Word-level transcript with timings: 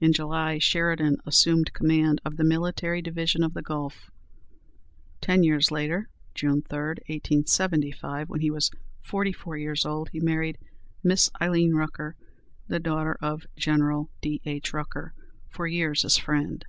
In 0.00 0.12
July, 0.12 0.58
Sheridan 0.58 1.18
assumed 1.24 1.72
command 1.72 2.20
of 2.24 2.36
the 2.38 2.42
Military 2.42 3.00
Division 3.00 3.44
of 3.44 3.54
the 3.54 3.62
Gulf. 3.62 4.10
Ten 5.20 5.44
years 5.44 5.70
later, 5.70 6.08
June 6.34 6.60
3, 6.68 6.76
1875, 7.06 8.28
when 8.28 8.40
he 8.40 8.50
was 8.50 8.72
forty 9.00 9.32
four 9.32 9.56
years 9.56 9.86
old, 9.86 10.08
he 10.08 10.18
married 10.18 10.58
Miss 11.04 11.30
Irene 11.40 11.74
Rucker, 11.76 12.16
the 12.66 12.80
daughter 12.80 13.16
of 13.22 13.46
General 13.54 14.10
D. 14.20 14.40
H. 14.44 14.72
Rucker, 14.74 15.14
for 15.48 15.68
years 15.68 16.02
his 16.02 16.16
friend. 16.16 16.64